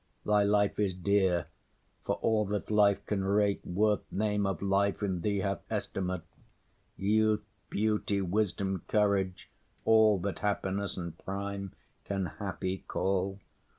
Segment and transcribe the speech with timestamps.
[0.25, 1.45] Thy life is dear,
[2.03, 6.23] for all that life can rate Worth name of life in thee hath estimate:
[6.97, 9.51] Youth, beauty, wisdom, courage,
[9.85, 11.73] all That happiness and prime
[12.05, 13.37] can happy call.